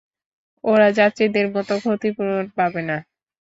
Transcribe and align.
ওরা 0.63 0.87
যাত্রীদের 0.99 1.47
মতো 1.55 1.73
ক্ষতিপূরণ 1.81 2.45
পাবে 2.57 2.81
না। 2.89 2.97